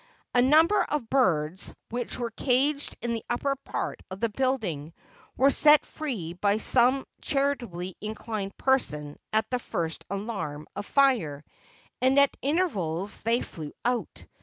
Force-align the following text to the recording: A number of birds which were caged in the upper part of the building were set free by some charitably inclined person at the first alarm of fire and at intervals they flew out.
A 0.33 0.41
number 0.41 0.81
of 0.85 1.11
birds 1.11 1.75
which 1.89 2.17
were 2.17 2.31
caged 2.31 2.97
in 3.03 3.13
the 3.13 3.23
upper 3.29 3.55
part 3.55 4.01
of 4.09 4.19
the 4.19 4.29
building 4.29 4.93
were 5.37 5.51
set 5.51 5.85
free 5.85 6.33
by 6.33 6.57
some 6.57 7.05
charitably 7.21 7.95
inclined 8.01 8.57
person 8.57 9.19
at 9.31 9.47
the 9.51 9.59
first 9.59 10.03
alarm 10.09 10.65
of 10.75 10.87
fire 10.87 11.43
and 12.01 12.17
at 12.17 12.35
intervals 12.41 13.21
they 13.21 13.41
flew 13.41 13.73
out. 13.85 14.25